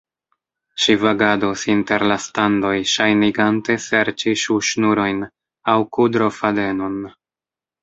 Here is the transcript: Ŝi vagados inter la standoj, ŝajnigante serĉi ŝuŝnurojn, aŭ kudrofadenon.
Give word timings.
Ŝi 0.85 0.93
vagados 1.01 1.65
inter 1.73 2.05
la 2.11 2.17
standoj, 2.29 2.71
ŝajnigante 2.93 3.77
serĉi 3.85 4.35
ŝuŝnurojn, 4.47 5.23
aŭ 5.75 5.79
kudrofadenon. 6.01 7.01